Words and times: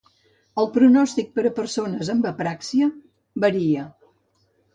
El 0.61 0.69
pronòstic 0.77 1.29
per 1.35 1.45
a 1.49 1.51
persones 1.59 2.09
amb 2.15 2.25
apràxia 2.31 2.89
varia. 3.45 3.87